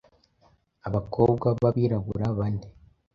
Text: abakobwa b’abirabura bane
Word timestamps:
abakobwa 0.87 1.47
b’abirabura 1.61 2.25
bane 2.37 2.65